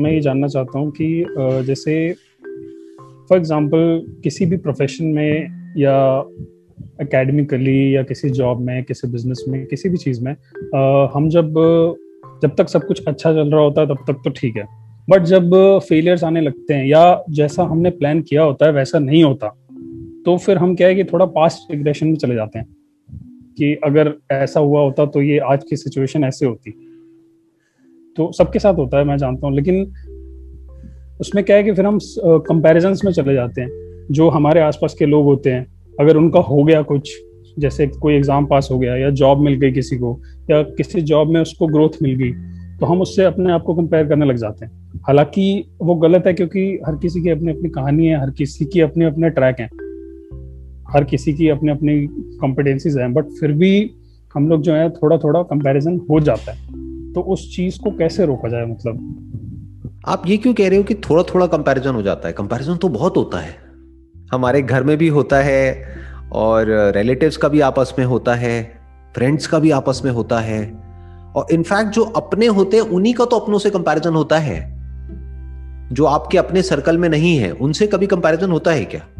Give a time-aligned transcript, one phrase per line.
[0.00, 1.24] मैं ये जानना चाहता हूँ कि
[1.66, 2.12] जैसे
[3.28, 5.96] फॉर एग्जांपल किसी भी प्रोफेशन में या
[7.02, 10.32] एकेडमिकली या किसी जॉब में, किसी बिज़नेस में, किसी भी चीज़ में
[11.14, 11.54] हम जब
[12.42, 14.64] जब तक सब कुछ अच्छा चल रहा होता है, तब तक तो ठीक है।
[15.10, 19.24] बट जब फेलियर्स आने लगते हैं या जैसा हमने प्लान किया होता है, वैसा नहीं
[19.24, 19.54] होता
[20.26, 22.66] तो फिर हम क्या है कि थोड़ा पास्ट रिग्रेशन में चले जाते हैं।
[23.58, 26.87] कि अगर ऐसा हुआ होता तो ये आज की सिचुएशन ऐसे होती।
[28.18, 29.92] तो सबके साथ होता है, मैं जानता हूँ। लेकिन
[31.20, 31.98] उसमें क्या है कि फिर हम
[32.46, 35.66] कंपैरिजन में चले जाते हैं। जो हमारे आसपास के लोग होते हैं,
[36.00, 37.10] अगर उनका हो गया कुछ,
[37.58, 41.28] जैसे कोई एग्ज़ाम पास हो गया या जॉब मिल गई किसी को, या किसी जॉब
[41.28, 42.32] में उसको ग्रोथ मिल गई
[42.80, 46.32] तो हम उससे अपने आप को कंपेयर करने लग जाते हैं। हालाँकि वो गलत है
[46.32, 49.68] क्योंकि हर किसी की अपनी अपनी कहानी है, हर किसी की अपने अपने ट्रैक हैं।
[50.90, 52.06] हर किसी की अपने अपनी
[52.40, 53.90] कॉम्पिटेंसीज हैं बट फिर भी
[54.34, 56.67] हम लोग जो है थोड़ा थोड़ा कंपैरिजन हो जाता है।
[57.14, 59.24] तो उस चीज़ को कैसे रोका जाए मतलब?
[60.08, 62.34] आप ये क्यों कह रहे हो कि थोड़ा थोड़ा कंपैरिजन हो जाता है?
[62.34, 63.54] कंपैरिजन तो बहुत होता है।
[64.32, 65.84] हमारे घर में भी होता है
[66.32, 68.78] और रिलेटिव्स का भी आपस में होता है
[69.14, 70.88] फ्रेंड्स का भी आपस में होता है।
[71.36, 74.78] और इनफैक्ट जो अपने होते हैं, उन्हीं का तो अपनों से कंपैरिजन होता है।
[75.92, 79.17] जो आपके अपने सर्कल में नहीं है, उनसे कभी कंपैरिजन होता है क्या?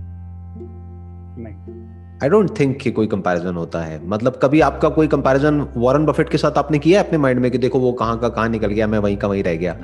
[2.22, 6.28] आई डोंट थिंक कि कोई कंपैरिजन होता है। मतलब कभी आपका कोई कंपैरिजन वॉरेन बफेट
[6.28, 8.66] के साथ आपने किया है अपने माइंड में कि देखो वो कहाँ का, कहाँ निकल
[8.66, 9.76] गया, मैं वहीं का वहीं रह गया?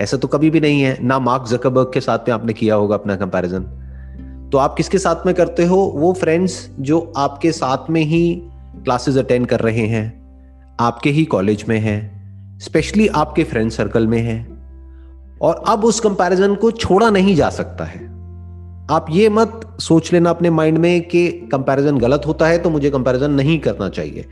[0.00, 2.94] ऐसा तो कभी भी नहीं है। ना मार्क जकबर्ग के साथ में आपने किया होगा
[2.94, 3.62] अपना कंपैरिजन
[4.52, 5.76] तो आप किसके साथ में करते हो?
[5.76, 8.42] वो फ्रेंड्स जो आपके साथ में ही
[8.84, 10.18] क्लासेस अटेंड कर रहे हैं।
[10.80, 12.18] आपके ही कॉलेज में हैं।
[12.58, 14.58] स्पेशली आपके फ्रेंड सर्कल में हैं।
[15.38, 18.06] और अब उस कंपैरिजन को छोड़ा नहीं जा सकता है।
[18.90, 22.90] आप ये मत सोच लेना अपने माइंड में कि कंपैरिजन गलत होता है तो मुझे
[22.90, 24.24] कंपैरिजन नहीं करना चाहिए।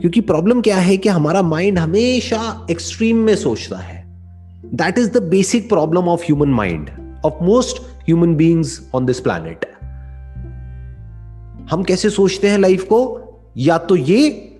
[0.00, 4.04] क्योंकि प्रॉब्लम क्या है कि हमारा माइंड हमेशा एक्सट्रीम में सोचता है।
[4.74, 6.90] That is the basic problem of human mind
[7.24, 9.64] of most human beings on this planet
[11.70, 13.18] हम कैसे सोचते हैं लाइफ को?
[13.56, 14.52] या तो ये,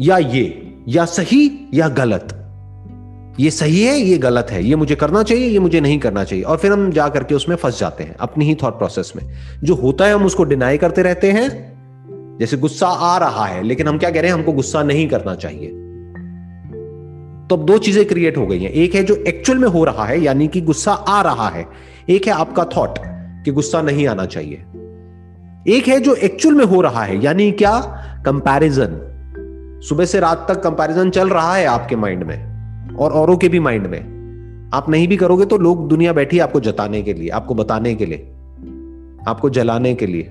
[0.00, 2.39] या ये, या सही, या गलत।
[3.40, 6.44] ये सही है, ये गलत है, ये मुझे करना चाहिए, ये मुझे नहीं करना चाहिए।
[6.44, 9.30] और फिर हम जा करके उसमें फंस जाते हैं, अपनी ही थॉट प्रोसेस में।
[9.64, 11.70] जो होता है, हम उसको डिनाई करते रहते हैं।
[12.40, 15.34] जैसे गुस्सा आ रहा है, लेकिन हम क्या कह रहे हैं, हमको गुस्सा नहीं करना
[15.34, 15.68] चाहिए।
[17.48, 20.04] तो अब दो चीज़ें क्रिएट हो गई हैं। एक है जो एक्चुअल में हो रहा
[20.04, 21.66] है, यानी कि गुस्सा आ रहा है।
[22.10, 22.98] एक है आपका थॉट
[23.44, 24.64] कि गुस्सा नहीं आना चाहिए।
[25.76, 27.80] एक है जो एक्चुअल में हो रहा है, यानी क्या?
[28.26, 29.06] कंपैरिजन
[29.88, 32.49] सुबह से रात तक कंपैरिजन चल रहा है आपके माइंड में।
[32.92, 36.60] और औरों के भी माइंड में। आप नहीं भी करोगे तो लोग दुनिया बैठी आपको
[36.60, 38.18] जताने के लिए, आपको बताने के लिए,
[39.28, 40.30] आपको जलाने के लिए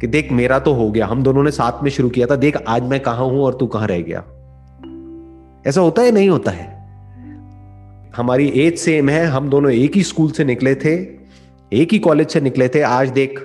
[0.00, 2.56] कि देख मेरा तो हो गया, हम दोनों ने साथ में शुरू किया था, देख
[2.68, 4.24] आज मैं कहा हूँ और तू कहाँ रह गया।
[5.66, 6.74] ऐसा होता है नहीं होता है?
[8.16, 10.94] हमारी एज सेम है, हम दोनों एक ही स्कूल से निकले थे,
[11.72, 13.40] एक ही कॉलेज से निकले थे, आज देख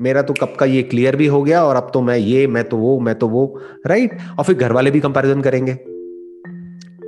[0.00, 2.64] मेरा तो कब का ये क्लियर भी हो गया और अब तो मैं ये, मैं
[2.64, 5.78] तो वो, मैं तो वो राइट और फिर घर वाले भी कंपैरिजन करेंगे।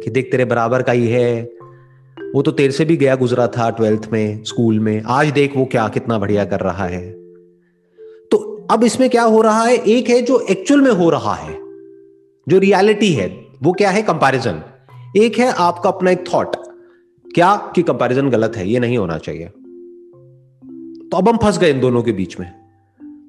[0.07, 1.43] कि देख तेरे बराबर का ही है।
[2.35, 5.65] वो तो तेरे से भी गया गुजरा था ट्वेल्थ में, स्कूल में। आज देख वो
[5.65, 7.13] क्या, कितना बढ़िया कर रहा है।
[8.31, 9.77] तो अब इसमें क्या हो रहा है?
[9.77, 11.55] एक है जो एक्चुअल में हो रहा है,
[12.49, 14.03] जो रियलिटी है, वो क्या है?
[14.03, 14.63] कंपैरिजन
[15.17, 16.57] एक है आपका अपना एक थॉट
[17.35, 19.47] क्या कि कंपैरिजन गलत है, ये नहीं होना चाहिए।
[21.09, 22.53] तो अब हम फंस गए इन दोनों के बीच में।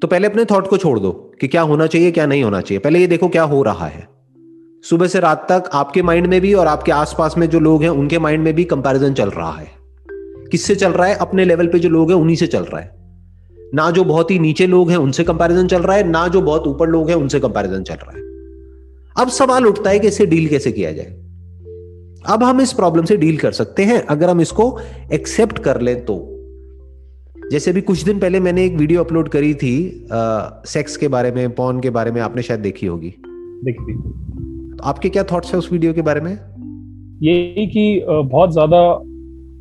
[0.01, 1.11] तो पहले अपने थॉट को छोड़ दो
[1.41, 4.16] कि क्या होना चाहिए, क्या नहीं होना चाहिए। पहले ये देखो क्या हो रहा है।
[4.83, 7.89] सुबह से रात तक आपके माइंड में भी और आपके आसपास में जो लोग हैं
[7.89, 9.67] उनके माइंड में भी कंपैरिजन चल रहा है।
[10.51, 11.15] किससे चल रहा है?
[11.15, 12.95] अपने लेवल पे जो लोग हैं उन्हीं से चल रहा है।
[13.75, 16.67] ना जो बहुत ही नीचे लोग हैं उनसे कंपैरिजन चल रहा है ना जो बहुत
[16.67, 18.23] ऊपर लोग हैं उनसे कंपैरिजन चल रहा है।
[19.19, 21.07] अब सवाल उठता है कि इसे डील कैसे किया जाए?
[22.33, 24.79] अब हम इस प्रॉब्लम से डील कर सकते हैं। अगर हम इसको
[25.13, 26.33] एक्सेप्ट कर लें तो।
[27.51, 31.31] जैसे भी कुछ दिन पहले मैंने एक वीडियो अपलोड करी थी आ, सेक्स के बारे
[31.31, 33.15] में पॉन के बारे में आपने शायद देखी होगी।
[33.63, 33.93] देखी।
[34.77, 36.31] तो आपके क्या थॉट्स है उस वीडियो के बारे में?
[37.21, 38.79] ये कि बहुत ज़्यादा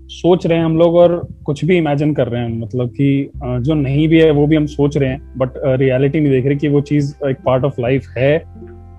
[0.09, 3.75] सोच रहे हैं हम लोग और कुछ भी इमेजिन कर रहे हैं मतलब कि जो
[3.75, 6.69] नहीं भी है वो भी हम सोच रहे हैं बट रियलिटी नहीं देख रहे कि
[6.69, 8.39] वो चीज़ एक पार्ट ऑफ़ लाइफ है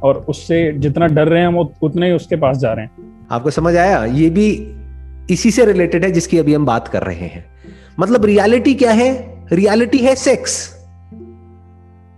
[0.03, 2.91] और उससे जितना डर रहे हैं हम उतना ही उसके पास जा रहे हैं।
[3.31, 4.03] आपको समझ आया?
[4.05, 4.49] ये भी
[5.29, 7.45] इसी से रिलेटेड है जिसकी अभी हम बात कर रहे हैं।
[7.99, 9.11] मतलब रियलिटी क्या है?
[9.53, 10.55] रियलिटी है सेक्स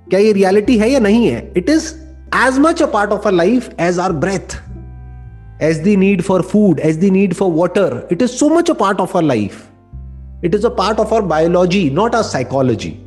[0.07, 1.51] क्या ये रियलिटी है या नहीं है?
[1.57, 1.94] It is
[2.31, 4.62] as much a part of our life as our breath,
[5.60, 8.08] as the need for food, as the need for water.
[8.10, 9.68] It is so much a part of our life.
[10.42, 12.98] It is a part of our biology, not our psychology.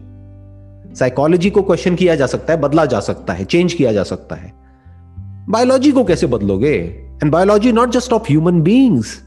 [0.98, 4.36] Psychology को question किया जा सकता है बदला जा सकता है change किया जा सकता
[4.36, 4.52] है
[5.50, 6.74] बायोलॉजी को कैसे बदलोगे
[7.22, 9.20] and biology not just of human beings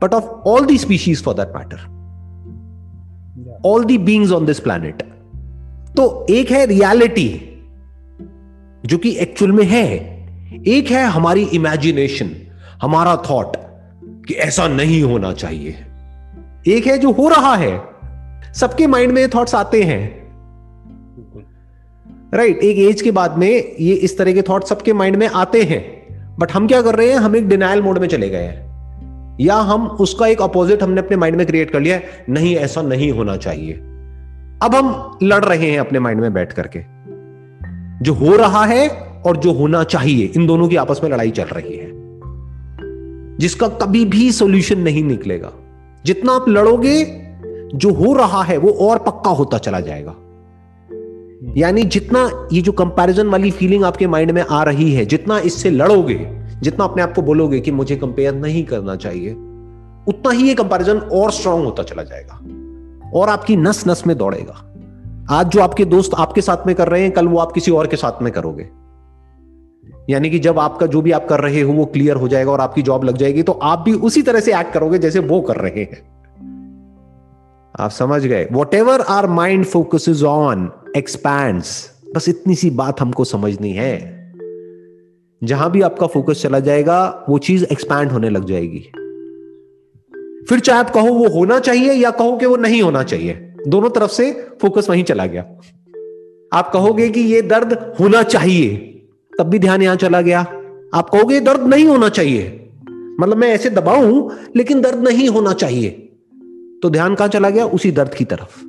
[0.00, 1.78] but of all the species for that matter.
[3.62, 5.02] All the beings on this planet.
[5.96, 7.28] तो एक है रियलिटी
[8.86, 10.18] जो कि एक्चुअल में है।
[10.66, 12.30] एक है हमारी इमेजिनेशन
[12.82, 13.56] हमारा थॉट
[14.26, 15.74] कि ऐसा नहीं होना चाहिए।
[16.68, 17.82] एक है जो हो रहा है।
[18.54, 20.18] सबके माइंड में थॉट्स आते हैं।
[22.34, 25.28] राइट right, एक एज के बाद में ये इस तरह के थॉट सबके माइंड में
[25.28, 25.98] आते हैं।
[26.38, 27.16] बट हम क्या कर रहे हैं?
[27.16, 28.68] हम एक डिनाइल मोड में चले गए हैं।
[29.40, 32.82] या हम उसका एक अपोजिट हमने अपने माइंड में क्रिएट कर लिया है। नहीं ऐसा
[32.82, 33.72] नहीं होना चाहिए।
[34.62, 36.97] अब हम लड़ रहे हैं अपने माइंड में बैठ करके।
[38.02, 38.88] जो हो रहा है
[39.26, 41.98] और जो होना चाहिए, इन दोनों की आपस में लड़ाई चल रही है।
[43.38, 45.52] जिसका कभी भी सोल्यूशन नहीं निकलेगा।
[46.06, 47.22] जितना आप लड़ोगे,
[47.74, 50.14] जो हो रहा है, वो और पक्का होता चला जाएगा।
[51.56, 55.70] यानी जितना ये जो कंपैरिजन वाली फीलिंग आपके माइंड में आ रही है, जितना इससे
[55.70, 59.32] लड़ोगे, जितना अपने आप को बोलोगे कि मुझे कंपेयर नहीं करना चाहिए,
[60.08, 62.40] उतना ही ये कंपैरिजन और स्ट्रांग होता चला जाएगा।
[63.14, 64.67] और आपकी नस नस में दौड़ेगा।
[65.30, 67.86] आज जो आपके दोस्त आपके साथ में कर रहे हैं, कल वो आप किसी और
[67.86, 68.68] के साथ में करोगे।
[70.12, 72.60] यानी कि जब आपका जो भी आप कर रहे हो, वो क्लियर हो जाएगा और
[72.60, 75.56] आपकी जॉब लग जाएगी तो आप भी उसी तरह से एक्ट करोगे जैसे वो कर
[75.56, 76.18] रहे हैं।
[77.80, 78.48] आप समझ गए?
[78.74, 81.62] Whatever our mind focus on expand
[82.16, 84.18] बस इतनी सी बात हमको समझनी है।
[85.44, 88.80] जहाँ भी आपका फोकस चला जाएगा, वो चीज़ एक्सपैंड होने लग जाएगी।
[90.48, 93.90] फिर चाहे आप कहो वो होना चाहिए या कहो कि वो नहीं होना चाहिए। दोनों
[93.90, 94.32] तरफ़ से
[94.62, 95.42] फोकस वहीं चला गया।
[96.52, 98.76] आप कहोगे कि ये दर्द होना चाहिए,
[99.38, 100.40] तब भी ध्यान यहाँ चला गया।
[100.94, 102.54] आप कहोगे दर्द नहीं होना चाहिए
[103.20, 105.90] मतलब मैं ऐसे दबाऊं लेकिन दर्द नहीं होना चाहिए।
[106.82, 107.64] तो ध्यान कहाँ चला गया?
[107.64, 108.60] उसी दर्द की तरफ़।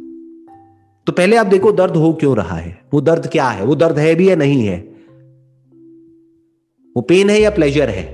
[1.07, 3.97] तो पहले आप देखो दर्द हो क्यों रहा है, वो दर्द क्या है, वो दर्द
[3.97, 4.77] है भी या नहीं है?
[6.95, 8.05] वो पेन है या प्लेजर है?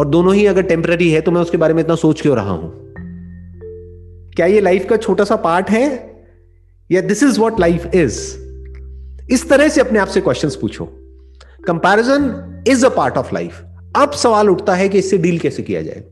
[0.00, 2.50] और दोनों ही अगर टेम्पररी है तो मैं उसके बारे में इतना सोच क्यों रहा
[2.50, 2.83] हूँ?
[4.36, 6.14] क्या ये लाइफ का छोटा सा पार्ट है?
[6.90, 8.36] या this is what life is
[9.30, 10.88] इस तरह से अपने आप से क्वेश्चन पूछो।
[11.66, 13.64] Comparison is a part of life
[13.96, 16.04] अब सवाल उठता है कि इससे डील कैसे किया जाए?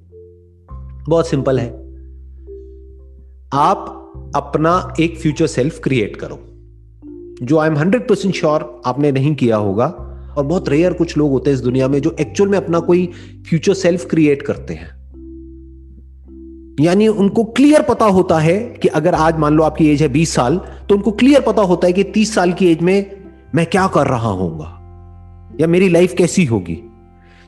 [1.08, 1.68] बहुत सिंपल है।
[3.52, 3.98] आप
[4.36, 6.38] अपना एक फ्यूचर सेल्फ क्रिएट करो।
[7.46, 9.86] जो I am hundred percent sure आपने नहीं किया होगा,
[10.38, 13.10] और बहुत रेयर कुछ लोग होते हैं इस दुनिया में जो एक्चुअल में अपना कोई
[13.48, 15.01] फ्यूचर सेल्फ क्रिएट करते हैं।
[16.80, 20.26] यानी उनको क्लियर पता होता है कि अगर आज मान लो आपकी एज है 20
[20.26, 23.10] साल तो उनको क्लियर पता होता है कि 30 साल की एज में
[23.54, 24.78] मैं क्या कर रहा हूँगा
[25.60, 26.90] या मेरी लाइफ कैसी होगी?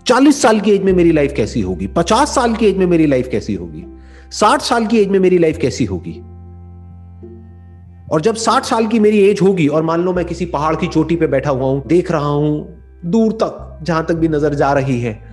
[0.07, 1.87] 40 साल की एज में मेरी लाइफ कैसी होगी?
[1.87, 3.85] 50 साल की एज में मेरी लाइफ कैसी होगी?
[4.33, 6.21] 60 साल की एज में मेरी लाइफ कैसी होगी?
[8.13, 10.87] और जब 60 साल की मेरी एज होगी, और मान लो मैं किसी पहाड़ की
[10.87, 14.73] चोटी पे बैठा हुआ हूँ, देख रहा हूँ, दूर तक, जहाँ तक भी नज़र जा
[14.73, 15.24] रही है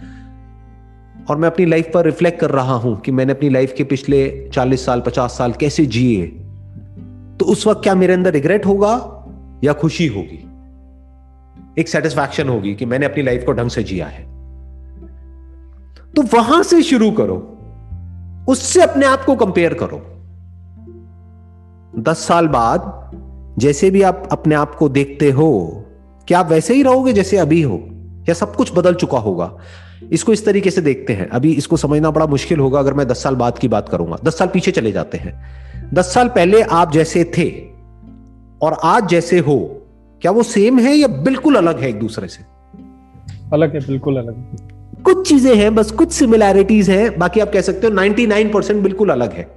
[1.29, 4.50] और मैं अपनी लाइफ पर रिफ्लेक्ट कर रहा हूँ कि मैंने अपनी लाइफ के पिछले
[4.53, 6.27] 40 साल 50 साल कैसे जिए।
[7.39, 9.18] तो उस वक्त क्या मेरे अंदर रिग्रेट होगा
[9.63, 10.47] या खुशी होगी?
[11.81, 14.23] एक सेटिस्फैक्शन होगी कि मैंने अपनी लाइफ को ढंग से जिया है।
[16.13, 17.57] तो वहाँ से शुरू करो।
[18.47, 20.07] उससे अपने आप को कंपेयर करो।
[22.01, 23.01] दस साल बाद
[23.57, 25.83] जैसे भी आप अपने आप को देखते हो,
[26.27, 27.83] क्या आप वैसे ही रहोगे जैसे अभी हो?
[28.30, 29.57] या सब कुछ बदल चुका होगा?
[30.12, 33.24] इसको इस तरीके से देखते हैं। अभी इसको समझना बड़ा मुश्किल होगा अगर मैं दस
[33.24, 35.34] साल बाद की बात करूँगा। दस साल पीछे चले जाते हैं।
[35.94, 37.50] दस साल पहले आप जैसे थे
[38.62, 39.78] और आज जैसे हो
[40.22, 42.44] क्या वो सेम है या बिल्कुल अलग है एक दूसरे से?
[43.54, 44.58] अलग है बिल्कुल अलग
[45.04, 49.10] कुछ चीज़ें हैं बस कुछ सिमिलैरिटीज हैं बाकी आप कह सकते हो 99 परसेंट बिल्कुल
[49.10, 49.48] अलग है।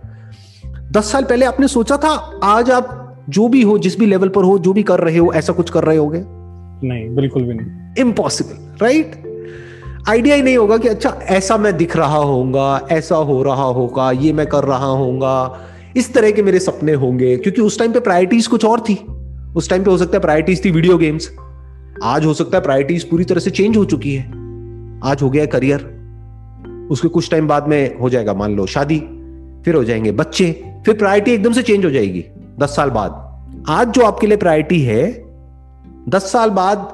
[0.93, 2.09] दस साल पहले आपने सोचा था
[2.45, 5.33] आज आप जो भी हो जिस भी लेवल पर हो जो भी कर रहे हो
[5.33, 6.23] ऐसा कुछ कर रहे होगे?
[6.89, 9.34] नहीं बिल्कुल भी नहीं। इम्पॉसिबल राइट
[10.09, 14.11] आइडिया ही नहीं होगा कि अच्छा ऐसा मैं दिख रहा होगा ऐसा हो रहा होगा,
[14.11, 15.61] ये मैं कर रहा होगा
[15.97, 18.95] इस तरह के मेरे सपने होंगे, क्योंकि उस टाइम पे प्रायोरिटीज कुछ और थी।
[19.57, 21.31] उस टाइम पे हो सकता है प्रायोरिटीज थी वीडियो गेम्स
[22.03, 24.25] आज हो सकता है प्रायोरिटीज पूरी तरह से चेंज हो चुकी है।
[25.05, 25.91] आज हो गया करियर
[26.91, 28.99] उसके कुछ टाइम बाद में हो जाएगा, मान लो, शादी,
[29.65, 30.53] फिर हो जाएँगे बच्चे,
[30.87, 32.25] फिर प्रायोरिटी एकदम से चेंज हो जाएगी,
[32.59, 35.13] दस साल बाद। आज जो आपके लिए प्रायोरिटी है,
[36.09, 36.89] दस साल बाद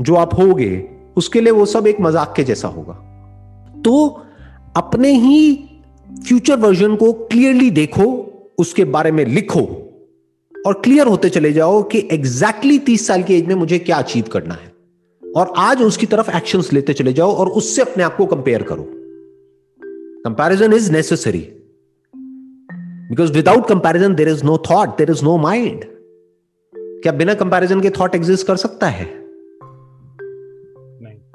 [0.00, 2.92] जो आप होगे उसके लिए वो सब एक मज़ाक के जैसा होगा।
[3.82, 4.24] तो
[4.76, 5.68] अपने ही
[6.26, 8.04] फ्यूचर वर्जन को क्लियरली देखो,
[8.58, 9.60] उसके बारे में लिखो
[10.54, 13.96] और क्लियर होते चले जाओ कि एग्जैक्टली exactly तीस साल की एज में मुझे क्या
[13.96, 14.70] अचीव करना है।
[15.22, 18.86] और आज उसकी तरफ़ एक्शंस लेते चले जाओ और उससे अपने आप को कंपेयर करो।
[20.24, 21.40] Comparison is necessary
[23.10, 25.84] because without comparison there is no thought there is no mind
[26.74, 29.21] क्या बिना कंपैरिजन के थॉट एग्जिस्ट कर सकता है?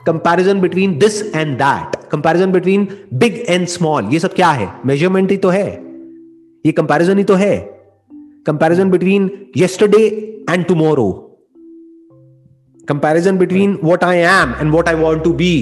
[0.07, 4.69] Comparison between this and that comparison between big and small ये सब क्या है?
[4.85, 5.67] मेज़रमेंट ही तो है।
[6.65, 7.57] ये कंपैरिजन ही तो है।
[8.45, 10.05] Comparison between yesterday
[10.49, 11.09] and tomorrow
[12.87, 15.55] comparison between what I am and what I want to be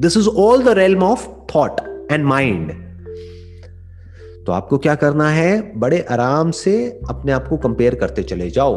[0.00, 1.80] this is all the realm of thought
[2.12, 2.72] and mind
[4.46, 5.72] तो आपको क्या करना है?
[5.76, 6.76] बड़े आराम से
[7.08, 8.74] अपने आप को कंपेयर करते चले जाओ।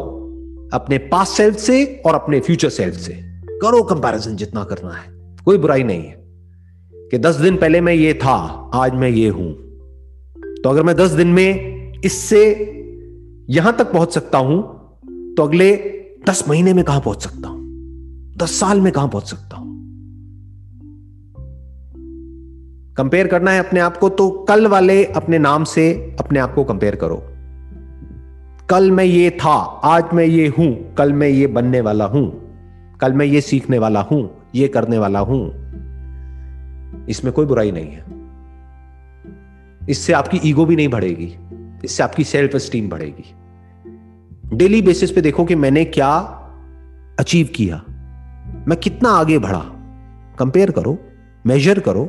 [0.72, 3.27] अपने पास सेल्फ से और अपने फ्यूचर सेल्फ से।
[3.62, 5.06] करो कंपैरिजन जितना करना है।
[5.44, 6.16] कोई बुराई नहीं है
[7.10, 8.34] कि दस दिन पहले मैं ये था,
[8.74, 9.52] आज मैं ये हूँ।
[10.62, 12.44] तो अगर मैं दस दिन में इससे
[13.50, 14.62] यहाँ तक पहुँच सकता हूँ
[15.36, 15.74] तो अगले
[16.28, 17.58] दस महीने में कहाँ पहुँच सकता हूँ?
[18.36, 19.66] दस साल में कहाँ पहुँच सकता हूँ?
[22.96, 26.64] कंपेयर करना है अपने आप को तो कल वाले अपने नाम से अपने आप को
[26.64, 27.22] कंपेयर करो।
[28.70, 32.47] कल मैं ये था, आज मैं ये हूँ, कल मैं ये बनने वाला हूँ।
[33.00, 35.42] कल मैं ये सीखने वाला हूँ, ये करने वाला हूँ।
[37.08, 38.04] इसमें कोई बुराई नहीं है।
[39.88, 41.34] इससे आपकी ईगो भी नहीं बढ़ेगी,
[41.84, 43.34] इससे आपकी सेल्फ स्टीम बढ़ेगी।
[44.56, 46.10] डेली बेसिस पे देखो कि मैंने क्या
[47.18, 47.82] अचीव किया।
[48.68, 49.62] मैं कितना आगे बढ़ा।
[50.38, 50.98] कंपेयर करो
[51.46, 52.04] मेजर करो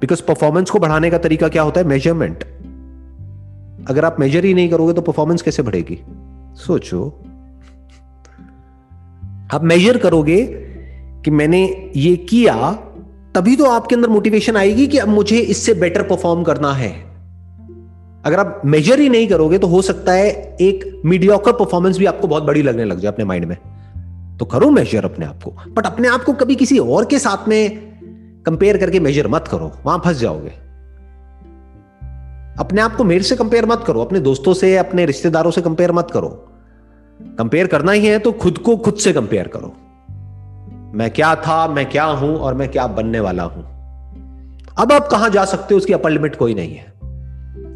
[0.00, 1.86] बिकॉज़ परफॉर्मेंस को बढ़ाने का तरीका क्या होता है?
[1.86, 2.44] मेज़रमेंट
[3.88, 5.98] अगर आप मेजर ही नहीं करोगे तो परफॉर्मेंस कैसे बढ़ेगी?
[6.56, 7.22] सोचो।
[9.54, 10.46] आप मेजर करोगे
[11.24, 12.72] कि मैंने ये किया,
[13.34, 16.90] तभी तो आपके अंदर मोटिवेशन आएगी कि अब मुझे इससे बेटर परफॉर्म करना है।
[18.24, 22.28] अगर आप मेजर ही नहीं करोगे तो हो सकता है एक मीडियोकर परफॉर्मेंस भी आपको
[22.28, 23.56] बहुत बड़ी लगने लग जाए अपने माइंड में।
[24.36, 27.48] तो करो मेजर अपने आप को। बट अपने आप को कभी किसी और के साथ
[27.48, 27.78] में
[28.46, 30.50] कंपेयर करके मेजर मत करो। वहाँ फंस जाओगे।
[32.58, 35.92] अपने आप को मेरे से कंपेयर मत करो, अपने दोस्तों से, अपने रिश्तेदारों से कंपेयर
[35.92, 36.47] मत करो।
[37.20, 39.74] कंपेयर करना ही है तो खुद को खुद से कंपेयर करो।
[40.94, 43.64] मैं क्या था, मैं क्या हूँ और मैं क्या बनने वाला हूँ।
[44.78, 46.86] अब आप कहाँ जा सकते हो, उसकी अपर लिमिट कोई नहीं है।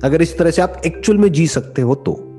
[0.04, 2.31] अगर इस तरह से आप एक्चुअल में जी सकते हो तो।